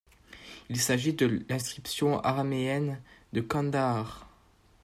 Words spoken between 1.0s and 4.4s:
de l'Inscription araméenne de Kandahar.